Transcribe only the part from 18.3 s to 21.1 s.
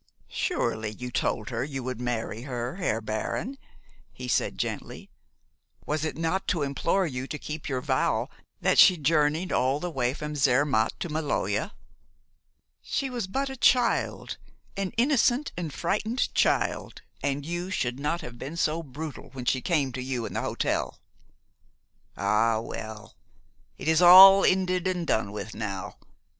been so brutal when she came to you in the hotel.